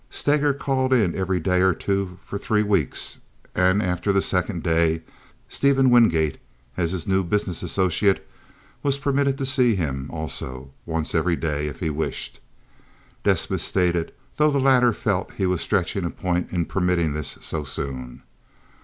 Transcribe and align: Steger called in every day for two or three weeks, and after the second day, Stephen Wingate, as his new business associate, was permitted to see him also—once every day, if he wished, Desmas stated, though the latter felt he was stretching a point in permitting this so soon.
Steger 0.09 0.51
called 0.51 0.93
in 0.93 1.13
every 1.13 1.39
day 1.39 1.59
for 1.59 1.75
two 1.75 2.17
or 2.31 2.39
three 2.39 2.63
weeks, 2.63 3.19
and 3.53 3.83
after 3.83 4.11
the 4.11 4.19
second 4.19 4.63
day, 4.63 5.03
Stephen 5.47 5.91
Wingate, 5.91 6.39
as 6.75 6.89
his 6.89 7.05
new 7.05 7.23
business 7.23 7.61
associate, 7.61 8.27
was 8.81 8.97
permitted 8.97 9.37
to 9.37 9.45
see 9.45 9.75
him 9.75 10.09
also—once 10.09 11.13
every 11.13 11.35
day, 11.35 11.67
if 11.67 11.81
he 11.81 11.91
wished, 11.91 12.39
Desmas 13.23 13.61
stated, 13.61 14.11
though 14.37 14.49
the 14.49 14.59
latter 14.59 14.91
felt 14.91 15.33
he 15.33 15.45
was 15.45 15.61
stretching 15.61 16.03
a 16.03 16.09
point 16.09 16.51
in 16.51 16.65
permitting 16.65 17.13
this 17.13 17.37
so 17.41 17.63
soon. 17.63 18.23